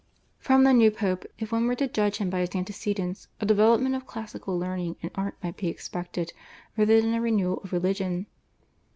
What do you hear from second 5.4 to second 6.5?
might be expected